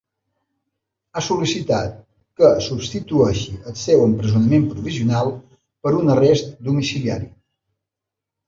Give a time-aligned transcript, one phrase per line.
[1.17, 1.99] Ha sol·licitat
[2.41, 5.31] que substitueixi el seu empresonament provisional
[5.85, 7.31] per un arrest domiciliari.